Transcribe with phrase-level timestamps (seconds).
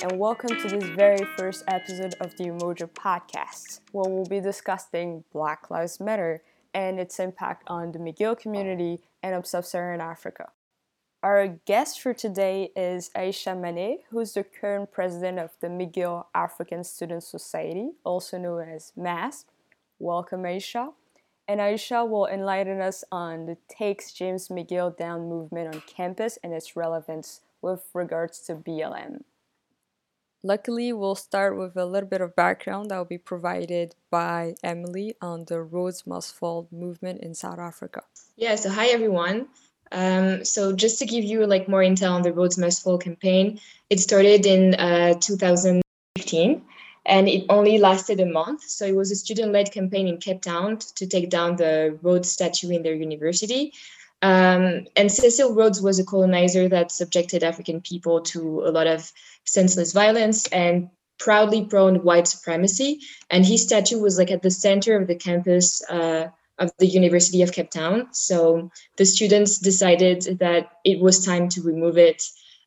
[0.00, 5.24] and welcome to this very first episode of the Umoja podcast, where we'll be discussing
[5.32, 6.40] Black Lives Matter
[6.72, 10.50] and its impact on the McGill community and of sub Saharan Africa.
[11.20, 16.84] Our guest for today is Aisha Mane, who's the current president of the McGill African
[16.84, 19.46] Student Society, also known as MASP.
[19.98, 20.92] Welcome, Aisha.
[21.48, 26.52] And Aisha will enlighten us on the Takes James McGill Down movement on campus and
[26.52, 29.22] its relevance with regards to BLM.
[30.44, 35.14] Luckily, we'll start with a little bit of background that will be provided by Emily
[35.20, 38.02] on the Rhodes Must Fall movement in South Africa.
[38.36, 39.48] Yeah, so hi everyone.
[39.90, 43.58] Um, so just to give you like more intel on the Rhodes Must Fall campaign,
[43.90, 46.62] it started in uh, 2015
[47.06, 48.62] and it only lasted a month.
[48.62, 52.70] So it was a student-led campaign in Cape Town to take down the Rhodes statue
[52.70, 53.72] in their university.
[54.20, 59.10] Um, and Cecil Rhodes was a colonizer that subjected African people to a lot of
[59.44, 63.00] senseless violence and proudly prone white supremacy.
[63.30, 67.42] And his statue was like at the center of the campus uh, of the University
[67.42, 68.08] of Cape Town.
[68.12, 72.22] So the students decided that it was time to remove it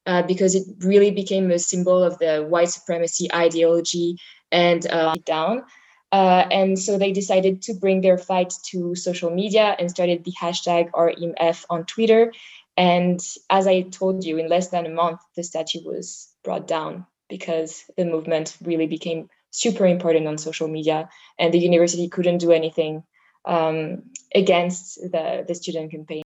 [0.06, 4.18] uh, because it really became a symbol of the white supremacy ideology
[4.52, 5.64] and uh, down.
[6.12, 10.34] Uh, and so they decided to bring their fight to social media and started the
[10.34, 12.34] hashtag RMF on Twitter.
[12.76, 17.06] And as I told you, in less than a month, the statue was brought down
[17.30, 22.52] because the movement really became super important on social media and the university couldn't do
[22.52, 23.04] anything
[23.46, 26.24] um, against the, the student campaign.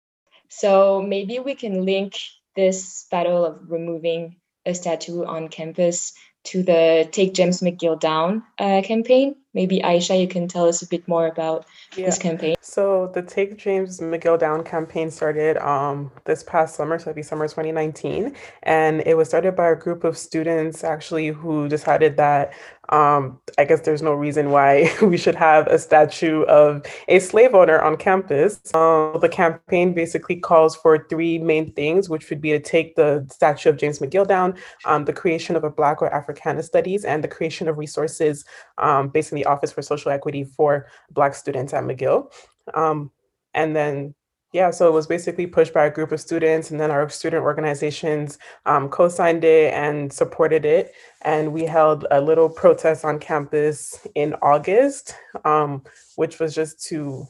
[0.49, 2.17] So maybe we can link
[2.55, 8.81] this battle of removing a statue on campus to the Take James McGill Down uh,
[8.83, 9.35] campaign.
[9.53, 12.05] Maybe Aisha, you can tell us a bit more about yeah.
[12.05, 12.55] this campaign.
[12.61, 17.23] So the Take James McGill Down campaign started um, this past summer, so it'd be
[17.23, 22.53] summer 2019, and it was started by a group of students actually who decided that
[22.91, 27.55] um, I guess there's no reason why we should have a statue of a slave
[27.55, 28.59] owner on campus.
[28.73, 33.25] Um, the campaign basically calls for three main things, which would be to take the
[33.31, 34.55] statue of James McGill down,
[34.85, 38.43] um, the creation of a Black or Africana studies, and the creation of resources
[38.77, 42.31] um, based in the Office for Social Equity for Black students at McGill.
[42.73, 43.11] Um,
[43.53, 44.15] and then
[44.53, 47.43] yeah, so it was basically pushed by a group of students, and then our student
[47.43, 50.93] organizations um, co signed it and supported it.
[51.21, 55.15] And we held a little protest on campus in August,
[55.45, 55.83] um,
[56.17, 57.25] which was just to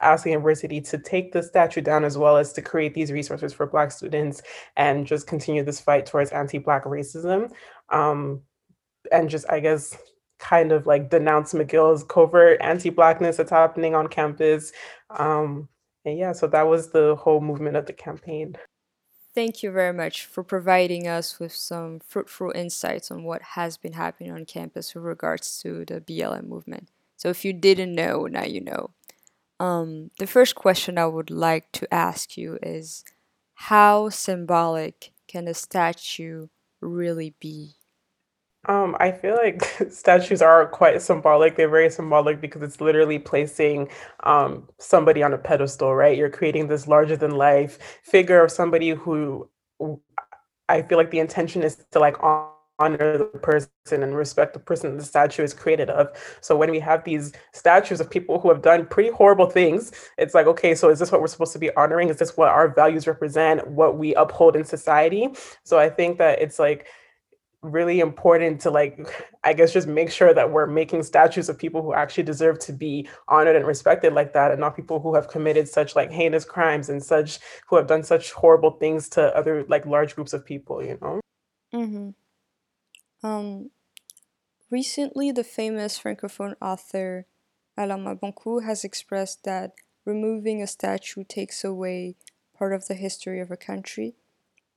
[0.00, 3.52] ask the university to take the statue down as well as to create these resources
[3.52, 4.40] for Black students
[4.76, 7.50] and just continue this fight towards anti Black racism.
[7.88, 8.42] Um,
[9.10, 9.96] and just, I guess,
[10.40, 14.72] kind of like denounce McGill's covert anti Blackness that's happening on campus.
[15.10, 15.68] Um,
[16.04, 18.56] and yeah, so that was the whole movement of the campaign.
[19.32, 23.92] Thank you very much for providing us with some fruitful insights on what has been
[23.92, 26.88] happening on campus with regards to the BLM movement.
[27.16, 28.90] So, if you didn't know, now you know.
[29.60, 33.04] Um, the first question I would like to ask you is
[33.54, 36.48] How symbolic can a statue
[36.80, 37.76] really be?
[38.66, 41.56] Um, I feel like statues are quite symbolic.
[41.56, 43.88] They're very symbolic because it's literally placing
[44.24, 46.16] um, somebody on a pedestal, right?
[46.16, 49.48] You're creating this larger than life figure of somebody who
[50.68, 54.96] I feel like the intention is to like honor the person and respect the person
[54.96, 56.08] the statue is created of.
[56.40, 60.34] So when we have these statues of people who have done pretty horrible things, it's
[60.34, 62.08] like, okay, so is this what we're supposed to be honoring?
[62.08, 65.28] Is this what our values represent, what we uphold in society?
[65.64, 66.86] So I think that it's like
[67.62, 68.98] really important to like
[69.44, 72.72] i guess just make sure that we're making statues of people who actually deserve to
[72.72, 76.44] be honored and respected like that and not people who have committed such like heinous
[76.44, 77.38] crimes and such
[77.68, 81.20] who have done such horrible things to other like large groups of people you know
[81.74, 83.26] mm-hmm.
[83.26, 83.70] um
[84.70, 87.26] recently the famous francophone author
[87.76, 89.72] alain mabanckou has expressed that
[90.06, 92.16] removing a statue takes away
[92.56, 94.14] part of the history of a country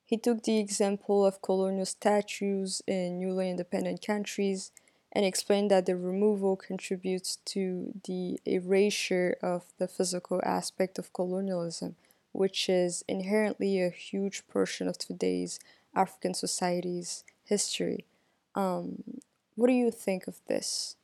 [0.05, 4.71] he took the example of colonial statues in newly independent countries
[5.11, 11.95] and explained that the removal contributes to the erasure of the physical aspect of colonialism,
[12.31, 15.59] which is inherently a huge portion of today's
[15.95, 18.05] African society's history.
[18.55, 19.03] Um,
[19.55, 20.95] what do you think of this?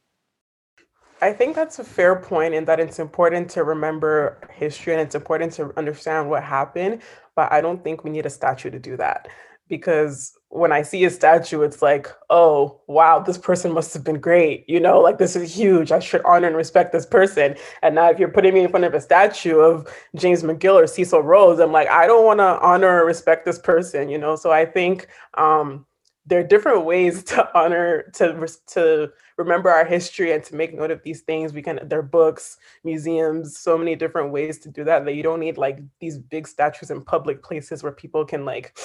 [1.21, 5.15] I think that's a fair point in that it's important to remember history and it's
[5.15, 7.01] important to understand what happened,
[7.39, 9.29] but I don't think we need a statue to do that.
[9.69, 14.19] Because when I see a statue, it's like, oh, wow, this person must have been
[14.19, 14.65] great.
[14.67, 15.93] You know, like this is huge.
[15.93, 17.55] I should honor and respect this person.
[17.81, 19.87] And now, if you're putting me in front of a statue of
[20.17, 23.59] James McGill or Cecil Rhodes, I'm like, I don't want to honor or respect this
[23.59, 24.35] person, you know?
[24.35, 25.07] So I think
[25.37, 25.85] um,
[26.25, 30.91] there are different ways to honor to to remember our history and to make note
[30.91, 34.83] of these things we can there are books museums so many different ways to do
[34.83, 38.43] that that you don't need like these big statues in public places where people can
[38.43, 38.77] like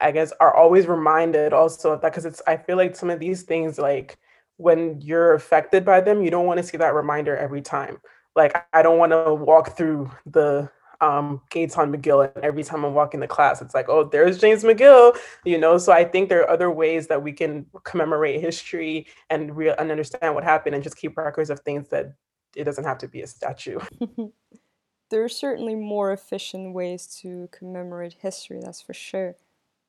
[0.00, 3.20] i guess are always reminded also of that because it's i feel like some of
[3.20, 4.18] these things like
[4.56, 8.00] when you're affected by them you don't want to see that reminder every time.
[8.34, 10.70] Like i don't want to walk through the
[11.00, 14.38] um, Gates on McGill, and every time I'm walking the class, it's like, oh, there's
[14.38, 15.78] James McGill, you know.
[15.78, 19.90] So I think there are other ways that we can commemorate history and real and
[19.90, 22.14] understand what happened, and just keep records of things that
[22.54, 23.78] it doesn't have to be a statue.
[25.10, 29.36] there are certainly more efficient ways to commemorate history, that's for sure.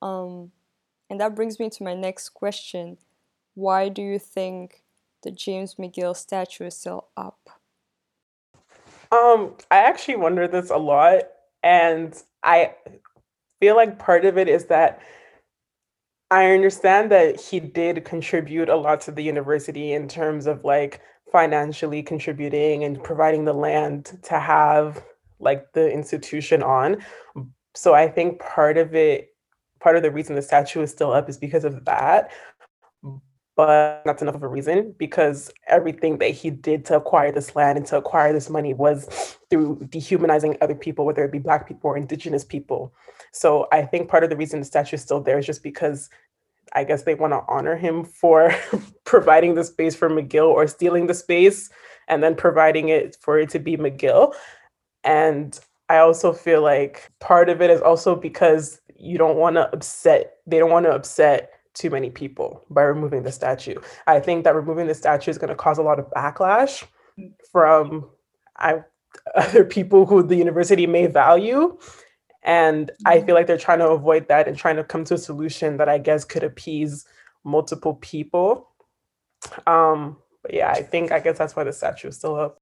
[0.00, 0.52] Um,
[1.10, 2.96] and that brings me to my next question:
[3.54, 4.82] Why do you think
[5.22, 7.61] the James McGill statue is still up?
[9.12, 11.24] Um, I actually wonder this a lot,
[11.62, 12.74] and I
[13.60, 15.00] feel like part of it is that
[16.30, 21.02] I understand that he did contribute a lot to the university in terms of like
[21.30, 25.04] financially contributing and providing the land to have
[25.38, 27.04] like the institution on.
[27.74, 29.28] So I think part of it,
[29.78, 32.30] part of the reason the statue is still up is because of that
[33.54, 37.76] but that's enough of a reason because everything that he did to acquire this land
[37.76, 41.90] and to acquire this money was through dehumanizing other people, whether it be Black people
[41.90, 42.94] or Indigenous people.
[43.32, 46.08] So I think part of the reason the statue is still there is just because
[46.74, 48.54] I guess they want to honor him for
[49.04, 51.68] providing the space for McGill or stealing the space
[52.08, 54.34] and then providing it for it to be McGill.
[55.04, 55.58] And
[55.90, 60.36] I also feel like part of it is also because you don't want to upset,
[60.46, 63.80] they don't want to upset too many people by removing the statue.
[64.06, 66.84] I think that removing the statue is going to cause a lot of backlash
[67.50, 68.08] from
[68.56, 68.82] I,
[69.34, 71.78] other people who the university may value.
[72.42, 75.18] And I feel like they're trying to avoid that and trying to come to a
[75.18, 77.06] solution that I guess could appease
[77.44, 78.68] multiple people.
[79.66, 82.58] Um, but yeah, I think I guess that's why the statue is still up.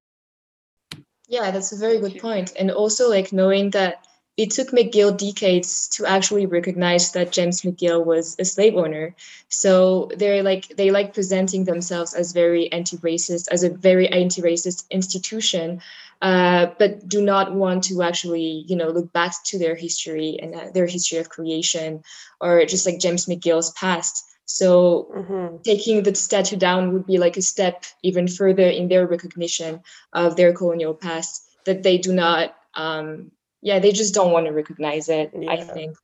[1.29, 2.53] Yeah, that's a very good point.
[2.59, 4.07] And also like knowing that
[4.41, 9.15] it took McGill decades to actually recognize that James McGill was a slave owner.
[9.51, 15.83] So they're like they like presenting themselves as very anti-racist, as a very anti-racist institution,
[16.23, 20.55] uh, but do not want to actually, you know, look back to their history and
[20.55, 22.03] uh, their history of creation,
[22.41, 24.25] or just like James McGill's past.
[24.47, 25.57] So mm-hmm.
[25.65, 29.83] taking the statue down would be like a step even further in their recognition
[30.15, 34.53] of their colonial past that they do not um, yeah they just don't want to
[34.53, 35.51] recognize it yeah.
[35.51, 35.97] i think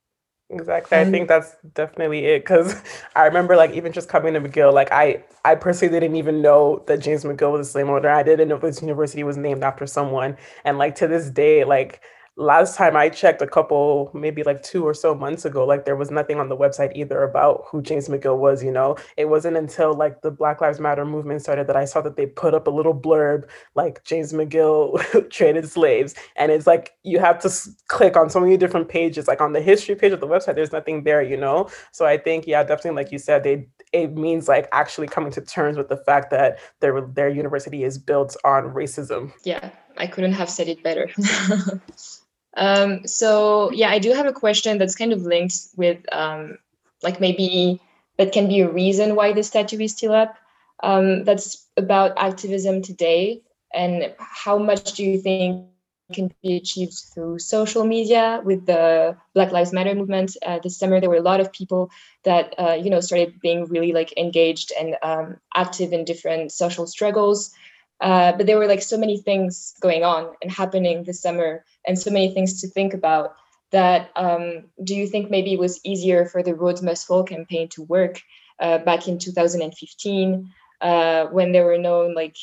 [0.50, 2.80] exactly um, i think that's definitely it because
[3.16, 6.82] i remember like even just coming to mcgill like i i personally didn't even know
[6.86, 9.86] that james mcgill was a slave owner i didn't know this university was named after
[9.86, 12.00] someone and like to this day like
[12.36, 15.96] last time I checked a couple, maybe like two or so months ago, like there
[15.96, 18.96] was nothing on the website either about who James McGill was, you know.
[19.16, 22.26] It wasn't until like the Black Lives Matter movement started that I saw that they
[22.26, 26.14] put up a little blurb like James McGill traded slaves.
[26.36, 29.26] And it's like you have to s- click on so many different pages.
[29.26, 31.70] Like on the history page of the website, there's nothing there, you know.
[31.92, 35.40] So I think, yeah, definitely like you said, they it means like actually coming to
[35.40, 39.32] terms with the fact that their their university is built on racism.
[39.44, 41.08] Yeah, I couldn't have said it better.
[42.56, 46.58] Um, so yeah, I do have a question that's kind of linked with um,
[47.02, 47.80] like maybe
[48.18, 50.36] that can be a reason why the statue is still up.
[50.82, 55.66] Um, that's about activism today and how much do you think
[56.12, 60.36] can be achieved through social media with the Black Lives Matter movement.
[60.44, 61.90] Uh, this summer, there were a lot of people
[62.24, 66.86] that uh, you know started being really like engaged and um, active in different social
[66.86, 67.50] struggles.
[68.00, 71.98] Uh, but there were like so many things going on and happening this summer and
[71.98, 73.34] so many things to think about
[73.72, 77.68] that um, do you think maybe it was easier for the Rhodes Must Fall campaign
[77.70, 78.20] to work
[78.60, 82.36] uh, back in 2015 uh, when there were no like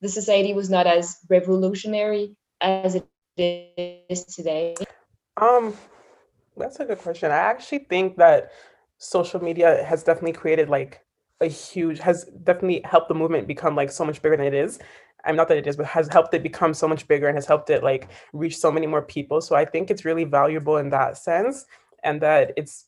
[0.00, 4.74] the society was not as revolutionary as it is today?
[5.40, 5.74] Um,
[6.56, 7.30] that's a good question.
[7.30, 8.52] I actually think that
[8.98, 11.03] social media has definitely created like
[11.40, 14.78] a huge has definitely helped the movement become like so much bigger than it is.
[15.24, 17.46] I'm not that it is, but has helped it become so much bigger and has
[17.46, 19.40] helped it like reach so many more people.
[19.40, 21.64] So I think it's really valuable in that sense,
[22.02, 22.86] and that it's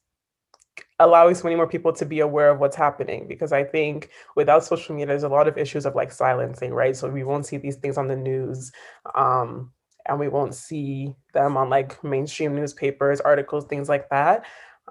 [0.98, 4.64] allowing so many more people to be aware of what's happening because i think without
[4.64, 7.56] social media there's a lot of issues of like silencing right so we won't see
[7.56, 8.72] these things on the news
[9.14, 9.72] um,
[10.06, 14.44] and we won't see them on like mainstream newspapers articles things like that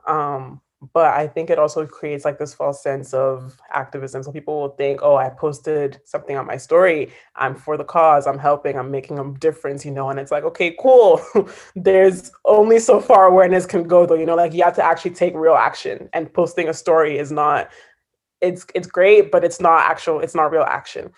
[0.07, 0.61] um,
[0.93, 4.23] but I think it also creates like this false sense of activism.
[4.23, 7.11] So people will think, oh, I posted something on my story.
[7.35, 8.27] I'm for the cause.
[8.27, 8.77] I'm helping.
[8.77, 10.09] I'm making a difference, you know.
[10.09, 11.21] And it's like, okay, cool.
[11.75, 14.15] There's only so far awareness can go, though.
[14.15, 16.09] You know, like you have to actually take real action.
[16.13, 17.69] And posting a story is not.
[18.41, 20.19] It's it's great, but it's not actual.
[20.19, 21.11] It's not real action.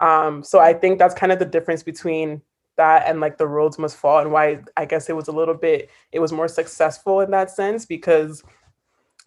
[0.00, 2.42] Um, so I think that's kind of the difference between
[2.76, 5.54] that and like the Rhodes must fall and why I guess it was a little
[5.54, 5.90] bit.
[6.12, 8.44] It was more successful in that sense because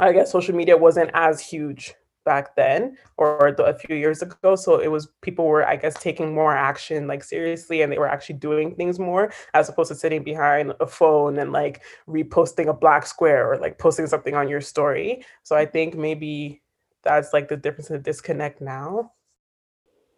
[0.02, 1.94] I guess social media wasn't as huge
[2.26, 4.56] back then or the, a few years ago.
[4.56, 8.08] So it was people were i guess taking more action like seriously and they were
[8.08, 12.74] actually doing things more as opposed to sitting behind a phone and like reposting a
[12.74, 15.24] black square or like posting something on your story.
[15.44, 16.62] So i think maybe
[17.04, 19.12] that's like the difference in the disconnect now.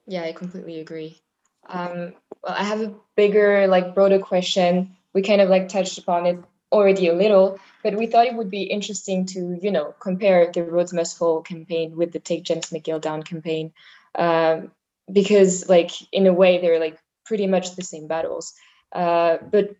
[0.08, 1.22] Yeah i completely agree.
[1.70, 4.96] Um well i have a bigger like broader question.
[5.14, 6.40] We kind of like touched upon it
[6.74, 10.64] already a little, but we thought it would be interesting to, you know, compare the
[10.64, 13.72] Rhodes Must Fall campaign with the Take James McGill Down campaign,
[14.16, 14.72] um,
[15.12, 18.54] because, like, in a way, they're like pretty much the same battles.
[18.92, 19.76] Uh, but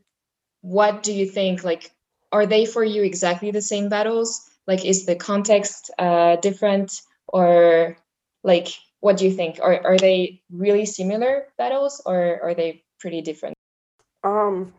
[0.62, 1.64] what do you think?
[1.64, 1.92] Like,
[2.32, 4.50] are they for you exactly the same battles?
[4.68, 7.98] Like, is the context uh, different, or
[8.44, 8.68] like,
[9.02, 9.60] what do you think?
[9.62, 13.56] Are are they really similar battles, or are they pretty different?
[14.24, 14.74] Um,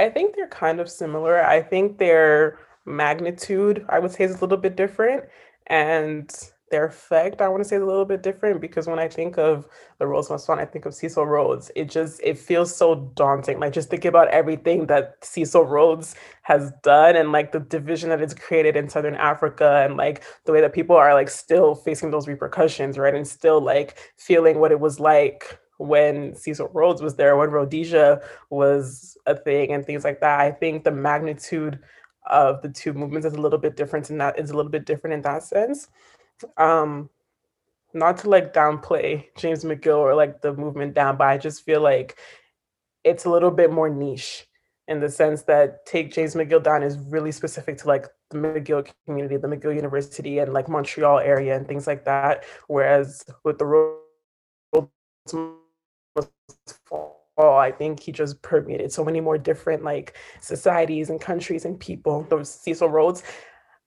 [0.00, 1.44] I think they're kind of similar.
[1.44, 5.24] I think their magnitude, I would say, is a little bit different.
[5.66, 6.30] And
[6.70, 9.38] their effect, I want to say, is a little bit different because when I think
[9.38, 9.66] of
[9.98, 11.70] the Rhodes Must Fall, I think of Cecil Rhodes.
[11.76, 13.60] It just it feels so daunting.
[13.60, 18.22] Like just think about everything that Cecil Rhodes has done and like the division that
[18.22, 22.10] it's created in Southern Africa and like the way that people are like still facing
[22.10, 23.14] those repercussions, right?
[23.14, 28.20] And still like feeling what it was like when Cecil Rhodes was there, when Rhodesia
[28.50, 30.40] was a thing, and things like that.
[30.40, 31.78] I think the magnitude
[32.26, 34.84] of the two movements is a little bit different in that is a little bit
[34.84, 35.88] different in that sense.
[36.56, 37.08] Um,
[37.94, 41.80] not to like downplay James McGill or like the movement down, but I just feel
[41.80, 42.18] like
[43.02, 44.46] it's a little bit more niche
[44.86, 48.90] in the sense that take James McGill down is really specific to like the McGill
[49.06, 52.44] community, the McGill University, and like Montreal area and things like that.
[52.68, 53.96] Whereas with the
[56.86, 61.80] fall i think he just permeated so many more different like societies and countries and
[61.80, 62.26] people.
[62.28, 63.22] Those cecil rhodes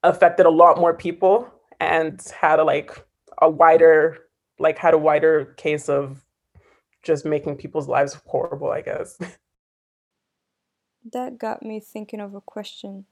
[0.03, 1.48] affected a lot more people
[1.80, 3.06] and had a like
[3.42, 4.18] a wider
[4.60, 6.24] like had a wider case of
[7.03, 9.18] just making people's lives horrible i guess.
[11.12, 13.06] That got me thinking of a question.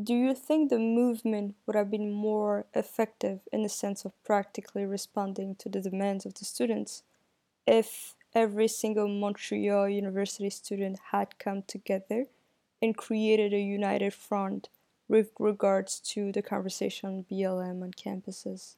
[0.00, 4.86] Do you think the movement would have been more effective in the sense of practically
[4.86, 7.02] responding to the demands of the students
[7.68, 12.26] if every single Montreal University student had come together
[12.80, 14.68] and created a united front
[15.08, 18.76] with regards to the conversation BLM on campuses?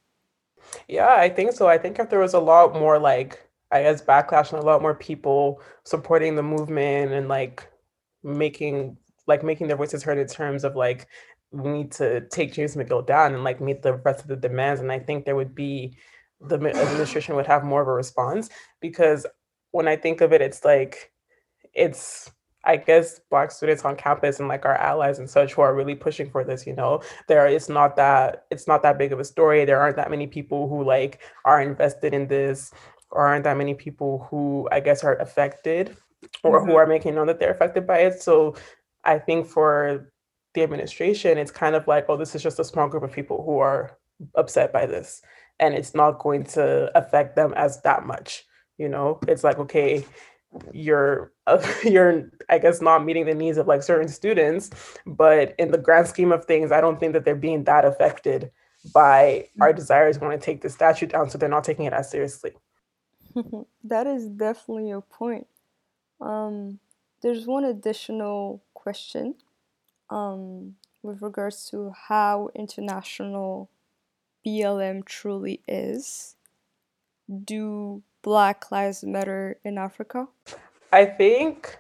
[0.89, 1.69] Yeah, I think so.
[1.69, 4.83] I think if there was a lot more like I guess backlash and a lot
[4.83, 7.69] more people supporting the movement and like
[8.25, 11.07] making like making their voices heard in terms of like
[11.53, 14.81] we need to take James McGill down and like meet the rest of the demands.
[14.81, 15.97] And I think there would be
[16.41, 18.49] the administration would have more of a response
[18.81, 19.27] because
[19.73, 21.13] when I think of it, it's like
[21.75, 22.31] it's
[22.65, 25.95] I guess black students on campus and like our allies and such who are really
[25.95, 29.25] pushing for this, you know, there it's not that it's not that big of a
[29.25, 29.65] story.
[29.65, 32.73] There aren't that many people who like are invested in this
[33.11, 35.97] or aren't that many people who I guess are affected
[36.43, 36.71] or mm-hmm.
[36.71, 38.23] who are making known that they're affected by it.
[38.23, 38.57] So
[39.05, 40.13] I think for
[40.55, 43.43] the administration, it's kind of like, oh, this is just a small group of people
[43.45, 43.97] who are
[44.35, 45.23] upset by this
[45.61, 48.45] and it's not going to affect them as that much
[48.79, 49.21] you know?
[49.29, 50.05] It's like okay
[50.73, 54.69] you're uh, you're i guess not meeting the needs of like certain students
[55.07, 58.51] but in the grand scheme of things i don't think that they're being that affected
[58.95, 62.11] by our desires want to take the statue down so they're not taking it as
[62.11, 62.53] seriously.
[63.85, 65.47] That is definitely a point.
[66.21, 66.81] Um,
[67.23, 69.37] there's one additional question
[70.11, 73.71] um, with regards to how international
[74.47, 76.37] BLM truly is.
[77.45, 80.27] Do Black Lives Matter in Africa?
[80.93, 81.79] I think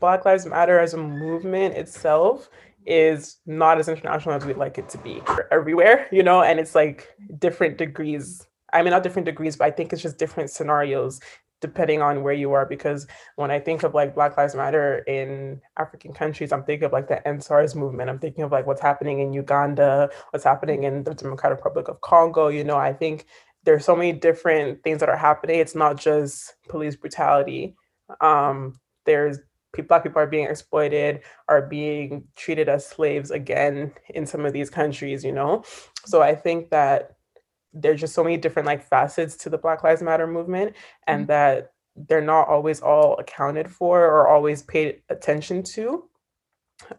[0.00, 2.48] Black Lives Matter as a movement itself
[2.86, 6.74] is not as international as we'd like it to be everywhere, you know, and it's
[6.74, 8.46] like different degrees.
[8.72, 11.20] I mean, not different degrees, but I think it's just different scenarios
[11.62, 12.66] depending on where you are.
[12.66, 16.92] Because when I think of like Black Lives Matter in African countries, I'm thinking of
[16.92, 18.10] like the EndSARS movement.
[18.10, 22.02] I'm thinking of like what's happening in Uganda, what's happening in the Democratic Republic of
[22.02, 22.48] Congo.
[22.48, 23.24] You know, I think
[23.64, 25.60] there's so many different things that are happening.
[25.60, 27.76] It's not just police brutality.
[28.20, 29.38] Um, there's
[29.88, 34.68] black people are being exploited, are being treated as slaves again in some of these
[34.68, 35.64] countries, you know?
[36.04, 37.16] So I think that
[37.72, 40.74] there's just so many different like facets to the Black Lives Matter movement
[41.06, 41.28] and mm-hmm.
[41.28, 46.04] that they're not always all accounted for or always paid attention to.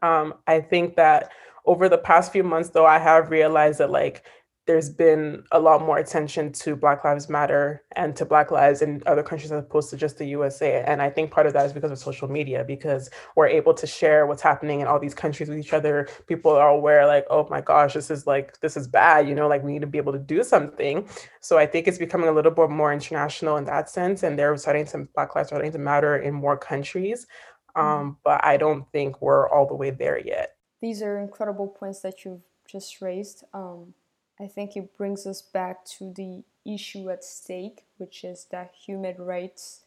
[0.02, 1.32] Um, I think that
[1.66, 4.24] over the past few months though, I have realized that like
[4.66, 9.04] there's been a lot more attention to Black Lives Matter and to Black lives in
[9.06, 10.84] other countries as opposed to just the USA.
[10.88, 13.86] And I think part of that is because of social media, because we're able to
[13.86, 16.08] share what's happening in all these countries with each other.
[16.28, 19.50] People are aware, like, oh my gosh, this is like, this is bad, you know,
[19.50, 21.10] like we need to be able to do something.
[21.42, 24.24] So I think it's becoming a little bit more international in that sense.
[24.24, 27.28] And they're starting to, Black lives starting to matter in more countries.
[27.76, 27.86] Mm-hmm.
[27.86, 30.56] Um, but I don't think we're all the way there yet.
[30.82, 33.44] These are incredible points that you've just raised.
[33.54, 33.94] Um,
[34.40, 39.18] I think it brings us back to the issue at stake, which is that human
[39.18, 39.82] rights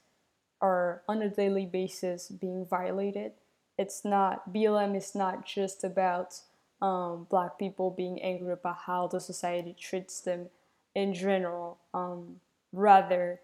[0.60, 3.32] are on a daily basis being violated.
[3.78, 6.40] It's not, BLM is not just about
[6.80, 10.46] um, black people being angry about how the society treats them
[10.94, 11.78] in general.
[11.92, 12.40] Um,
[12.72, 13.40] rather,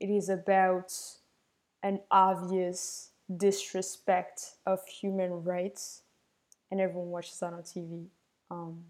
[0.00, 0.92] it is about
[1.82, 6.02] an obvious disrespect of human rights,
[6.70, 8.06] and everyone watches that on TV.
[8.50, 8.84] Um,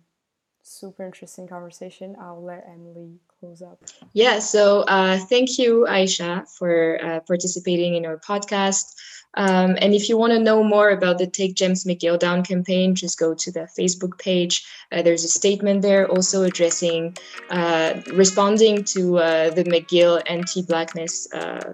[0.70, 2.16] super interesting conversation.
[2.20, 3.78] I'll let Emily close up.
[4.12, 8.94] Yeah, so uh, thank you, Aisha, for uh, participating in our podcast.
[9.34, 12.94] Um, and if you want to know more about the Take James McGill Down campaign,
[12.94, 14.66] just go to the Facebook page.
[14.90, 17.16] Uh, there's a statement there also addressing,
[17.50, 21.72] uh, responding to uh, the McGill anti blackness uh,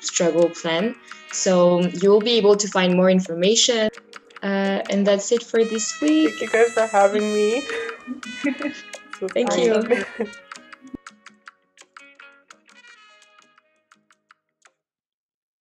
[0.00, 0.94] struggle plan.
[1.32, 3.90] So you'll be able to find more information.
[4.46, 6.38] Uh, and that's it for this week.
[6.38, 7.66] Thank you guys for having me.
[9.34, 10.34] Thank you.